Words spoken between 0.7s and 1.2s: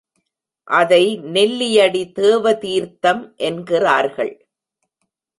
அதை